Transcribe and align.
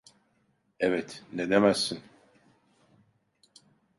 Evet, 0.79 1.23
ne 1.33 1.49
demezsin. 1.49 2.01